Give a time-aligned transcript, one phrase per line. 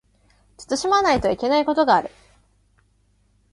[0.57, 2.09] 慎まないといけないことがある